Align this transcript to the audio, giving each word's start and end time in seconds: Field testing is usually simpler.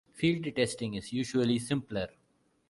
Field 0.15 0.47
testing 0.55 0.95
is 0.95 1.13
usually 1.13 1.59
simpler. 1.59 2.07